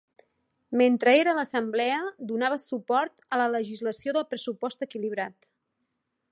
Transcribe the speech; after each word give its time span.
Mentre 0.79 1.11
era 1.23 1.33
a 1.33 1.37
l'assemblea, 1.39 1.99
donava 2.31 2.59
suport 2.63 3.23
a 3.37 3.41
la 3.43 3.47
legislació 3.59 4.17
de 4.19 4.27
pressupost 4.33 4.85
equilibrat. 4.89 5.51